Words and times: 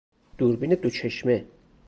دوربین 0.37 0.73
دوچشمه 0.75 1.45